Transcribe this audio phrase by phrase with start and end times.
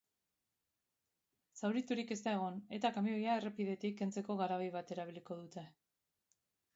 [1.59, 5.67] Zauriturik ez da egon, eta kamioia errepidetik kentzeko garabi bat erabiliko dute.